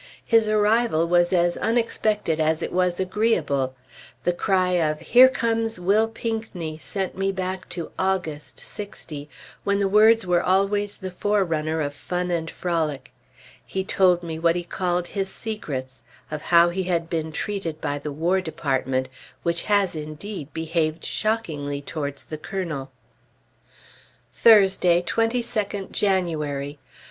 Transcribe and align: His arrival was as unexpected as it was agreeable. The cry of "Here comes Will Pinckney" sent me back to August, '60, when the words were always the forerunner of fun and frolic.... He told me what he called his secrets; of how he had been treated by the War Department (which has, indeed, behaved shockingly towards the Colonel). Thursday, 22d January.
His 0.25 0.49
arrival 0.49 1.07
was 1.07 1.31
as 1.31 1.57
unexpected 1.57 2.39
as 2.39 2.63
it 2.63 2.73
was 2.73 2.99
agreeable. 2.99 3.75
The 4.23 4.33
cry 4.33 4.69
of 4.69 4.99
"Here 4.99 5.29
comes 5.29 5.79
Will 5.79 6.07
Pinckney" 6.07 6.79
sent 6.79 7.15
me 7.15 7.31
back 7.31 7.69
to 7.69 7.91
August, 7.99 8.59
'60, 8.59 9.29
when 9.63 9.77
the 9.77 9.87
words 9.87 10.25
were 10.25 10.41
always 10.41 10.97
the 10.97 11.11
forerunner 11.11 11.81
of 11.81 11.93
fun 11.93 12.31
and 12.31 12.49
frolic.... 12.49 13.13
He 13.63 13.83
told 13.83 14.23
me 14.23 14.39
what 14.39 14.55
he 14.55 14.63
called 14.63 15.09
his 15.09 15.29
secrets; 15.31 16.01
of 16.31 16.41
how 16.41 16.69
he 16.69 16.85
had 16.85 17.07
been 17.07 17.31
treated 17.31 17.79
by 17.79 17.99
the 17.99 18.11
War 18.11 18.41
Department 18.41 19.07
(which 19.43 19.61
has, 19.65 19.95
indeed, 19.95 20.51
behaved 20.51 21.05
shockingly 21.05 21.79
towards 21.79 22.25
the 22.25 22.39
Colonel). 22.39 22.89
Thursday, 24.33 25.03
22d 25.03 25.91
January. 25.91 26.79